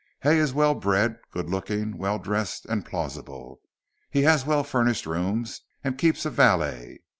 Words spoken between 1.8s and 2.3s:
well